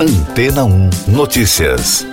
[0.00, 2.06] Antena 1 Notícias.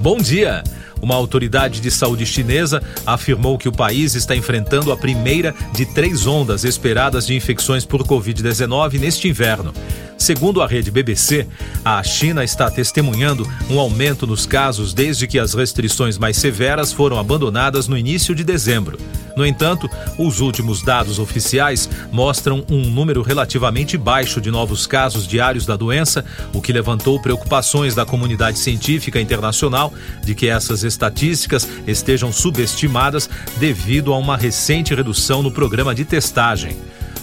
[0.00, 0.64] Bom dia.
[1.00, 6.26] Uma autoridade de saúde chinesa afirmou que o país está enfrentando a primeira de três
[6.26, 9.72] ondas esperadas de infecções por Covid-19 neste inverno.
[10.20, 11.46] Segundo a rede BBC,
[11.82, 17.18] a China está testemunhando um aumento nos casos desde que as restrições mais severas foram
[17.18, 18.98] abandonadas no início de dezembro.
[19.34, 25.64] No entanto, os últimos dados oficiais mostram um número relativamente baixo de novos casos diários
[25.64, 29.90] da doença, o que levantou preocupações da comunidade científica internacional
[30.22, 36.76] de que essas estatísticas estejam subestimadas devido a uma recente redução no programa de testagem.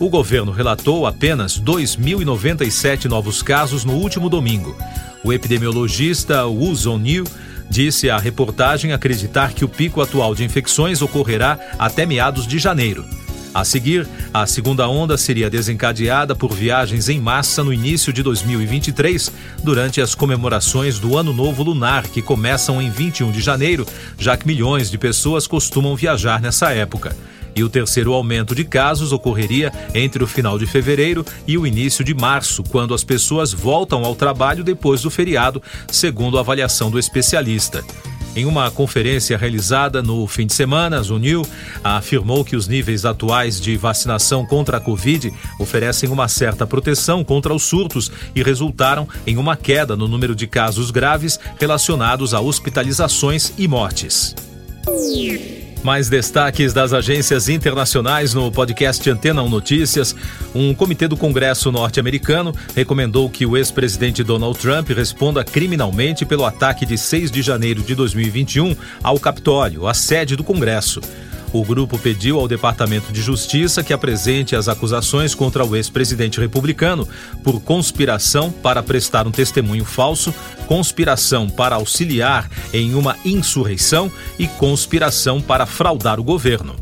[0.00, 4.74] O governo relatou apenas 2.097 novos casos no último domingo.
[5.22, 7.24] O epidemiologista Wu Zhonyu
[7.68, 13.04] disse à reportagem acreditar que o pico atual de infecções ocorrerá até meados de janeiro.
[13.52, 19.30] A seguir, a segunda onda seria desencadeada por viagens em massa no início de 2023,
[19.62, 23.86] durante as comemorações do Ano Novo Lunar, que começam em 21 de janeiro,
[24.18, 27.14] já que milhões de pessoas costumam viajar nessa época
[27.54, 32.04] e o terceiro aumento de casos ocorreria entre o final de fevereiro e o início
[32.04, 36.98] de março, quando as pessoas voltam ao trabalho depois do feriado, segundo a avaliação do
[36.98, 37.84] especialista.
[38.36, 41.44] Em uma conferência realizada no fim de semana, Zunil
[41.82, 47.52] afirmou que os níveis atuais de vacinação contra a Covid oferecem uma certa proteção contra
[47.52, 53.52] os surtos e resultaram em uma queda no número de casos graves relacionados a hospitalizações
[53.58, 54.34] e mortes.
[55.82, 60.14] Mais destaques das agências internacionais no podcast Antena 1 Notícias.
[60.54, 66.84] Um comitê do Congresso norte-americano recomendou que o ex-presidente Donald Trump responda criminalmente pelo ataque
[66.84, 71.00] de 6 de janeiro de 2021 ao Capitólio, a sede do Congresso.
[71.52, 77.08] O grupo pediu ao Departamento de Justiça que apresente as acusações contra o ex-presidente republicano
[77.42, 80.32] por conspiração para prestar um testemunho falso,
[80.66, 86.76] conspiração para auxiliar em uma insurreição e conspiração para fraudar o governo.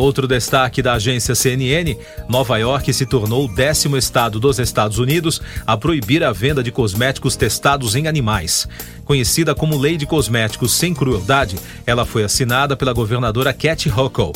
[0.00, 1.94] Outro destaque da agência CNN:
[2.26, 6.72] Nova York se tornou o décimo estado dos Estados Unidos a proibir a venda de
[6.72, 8.66] cosméticos testados em animais.
[9.04, 14.32] Conhecida como Lei de Cosméticos Sem Crueldade, ela foi assinada pela governadora Cat Hochul.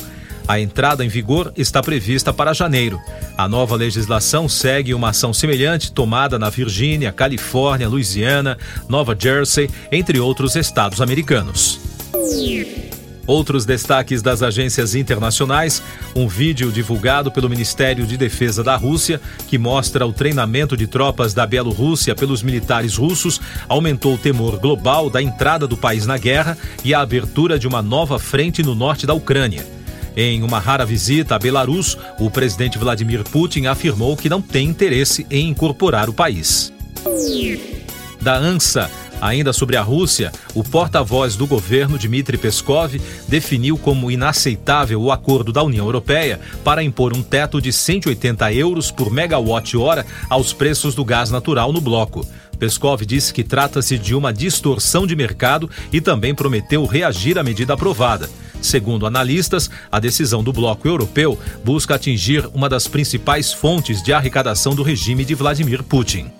[0.47, 3.01] A entrada em vigor está prevista para janeiro.
[3.35, 10.21] A nova legislação segue uma ação semelhante tomada na Virgínia, Califórnia, Louisiana, Nova Jersey, entre
[10.21, 11.81] outros estados americanos.
[13.27, 15.83] Outros destaques das agências internacionais:
[16.15, 21.33] um vídeo divulgado pelo Ministério de Defesa da Rússia, que mostra o treinamento de tropas
[21.33, 26.57] da Bielorrússia pelos militares russos, aumentou o temor global da entrada do país na guerra
[26.85, 29.67] e a abertura de uma nova frente no norte da Ucrânia.
[30.17, 35.27] Em uma rara visita a Belarus, o presidente Vladimir Putin afirmou que não tem interesse
[35.29, 36.73] em incorporar o país.
[38.21, 38.89] Da ANSA,
[39.25, 45.51] Ainda sobre a Rússia, o porta-voz do governo, Dmitry Peskov, definiu como inaceitável o acordo
[45.51, 51.03] da União Europeia para impor um teto de 180 euros por megawatt-hora aos preços do
[51.07, 52.27] gás natural no bloco.
[52.59, 57.73] Peskov disse que trata-se de uma distorção de mercado e também prometeu reagir à medida
[57.73, 58.29] aprovada.
[58.61, 64.75] Segundo analistas, a decisão do bloco europeu busca atingir uma das principais fontes de arrecadação
[64.75, 66.31] do regime de Vladimir Putin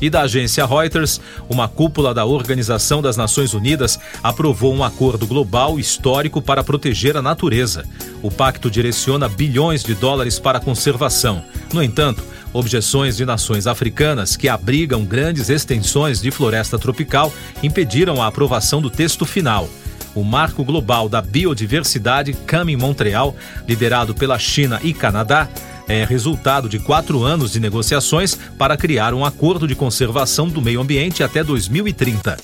[0.00, 5.78] e da agência Reuters, uma cúpula da Organização das Nações Unidas aprovou um acordo global
[5.78, 7.84] histórico para proteger a natureza.
[8.22, 11.42] O pacto direciona bilhões de dólares para a conservação.
[11.72, 12.22] No entanto,
[12.52, 17.32] objeções de nações africanas que abrigam grandes extensões de floresta tropical
[17.62, 19.68] impediram a aprovação do texto final
[20.14, 23.34] o Marco Global da Biodiversidade CAM Montreal,
[23.66, 25.48] liderado pela China e Canadá,
[25.88, 30.80] é resultado de quatro anos de negociações para criar um acordo de conservação do meio
[30.80, 32.36] ambiente até 2030.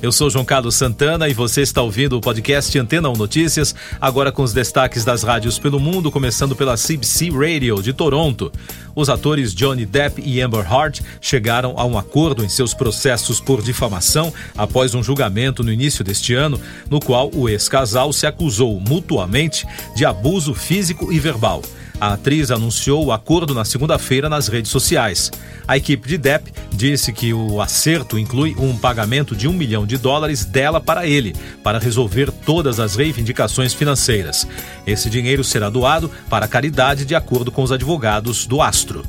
[0.00, 4.30] Eu sou João Carlos Santana e você está ouvindo o podcast Antena 1 Notícias, agora
[4.30, 8.52] com os destaques das rádios pelo mundo, começando pela CBC Radio de Toronto.
[8.94, 13.60] Os atores Johnny Depp e Amber Heard chegaram a um acordo em seus processos por
[13.60, 19.66] difamação após um julgamento no início deste ano, no qual o ex-casal se acusou mutuamente
[19.96, 21.60] de abuso físico e verbal.
[22.00, 25.32] A atriz anunciou o acordo na segunda-feira nas redes sociais.
[25.66, 29.98] A equipe de Depp disse que o acerto inclui um pagamento de um milhão de
[29.98, 34.46] dólares dela para ele, para resolver todas as reivindicações financeiras.
[34.86, 39.04] Esse dinheiro será doado para caridade, de acordo com os advogados do astro.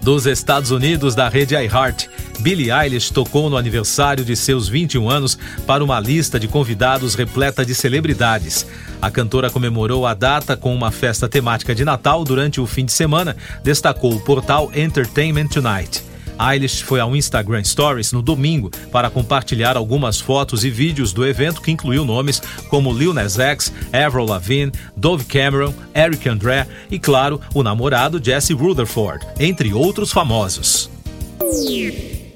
[0.00, 2.08] Dos Estados Unidos, da rede iHeart,
[2.42, 7.64] Billie Eilish tocou no aniversário de seus 21 anos para uma lista de convidados repleta
[7.64, 8.66] de celebridades.
[9.00, 12.90] A cantora comemorou a data com uma festa temática de Natal durante o fim de
[12.90, 16.02] semana, destacou o portal Entertainment Tonight.
[16.36, 21.62] Eilish foi ao Instagram Stories no domingo para compartilhar algumas fotos e vídeos do evento
[21.62, 27.40] que incluiu nomes como Lil Nas X, Avril Lavigne, Dove Cameron, Eric André e, claro,
[27.54, 30.90] o namorado Jesse Rutherford, entre outros famosos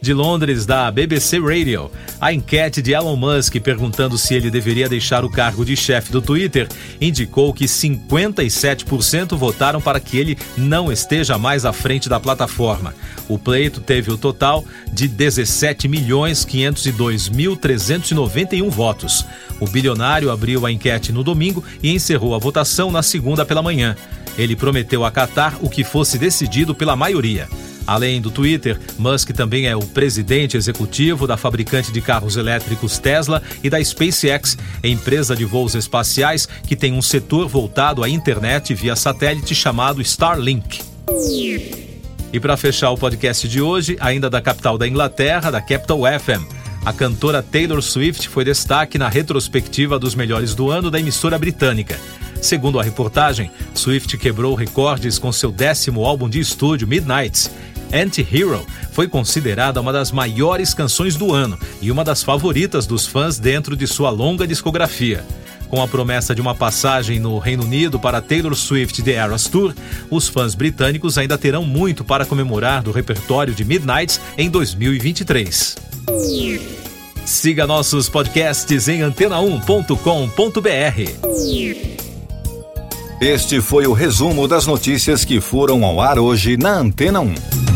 [0.06, 1.90] de Londres, da BBC Radio.
[2.20, 6.22] A enquete de Elon Musk perguntando se ele deveria deixar o cargo de chefe do
[6.22, 6.68] Twitter
[7.00, 12.94] indicou que 57% votaram para que ele não esteja mais à frente da plataforma.
[13.28, 19.26] O pleito teve o total de 17 milhões 502 mil 391 votos.
[19.58, 23.96] O bilionário abriu a enquete no domingo e encerrou a votação na segunda pela manhã.
[24.38, 27.48] Ele prometeu acatar o que fosse decidido pela maioria.
[27.86, 33.42] Além do Twitter, Musk também é o presidente executivo da fabricante de carros elétricos Tesla
[33.62, 38.96] e da SpaceX, empresa de voos espaciais que tem um setor voltado à internet via
[38.96, 40.80] satélite chamado Starlink.
[42.32, 46.56] E para fechar o podcast de hoje, ainda da capital da Inglaterra, da Capital FM.
[46.84, 51.98] A cantora Taylor Swift foi destaque na retrospectiva dos melhores do ano da emissora britânica.
[52.40, 57.50] Segundo a reportagem, Swift quebrou recordes com seu décimo álbum de estúdio, Midnights,
[57.92, 63.38] Anti-Hero foi considerada uma das maiores canções do ano e uma das favoritas dos fãs
[63.38, 65.24] dentro de sua longa discografia.
[65.68, 69.74] Com a promessa de uma passagem no Reino Unido para Taylor Swift The Eras Tour,
[70.10, 75.76] os fãs britânicos ainda terão muito para comemorar do repertório de Midnights em 2023.
[77.24, 79.96] Siga nossos podcasts em antena1.com.br.
[83.20, 87.75] Este foi o resumo das notícias que foram ao ar hoje na Antena 1.